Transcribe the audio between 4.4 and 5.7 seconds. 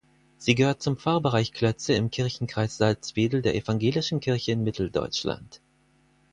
in Mitteldeutschland.